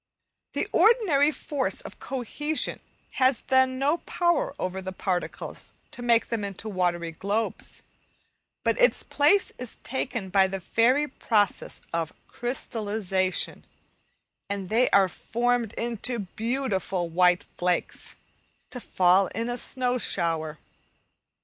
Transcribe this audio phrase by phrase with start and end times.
[0.53, 2.79] The ordinary force of cohesion
[3.21, 7.83] has then no power over the particles to make them into watery globes,
[8.63, 13.63] but its place is taken by the fairy process of "crystallization,"
[14.49, 18.15] and they are formed into beautiful white flakes,
[18.71, 20.57] to fall in a snow shower.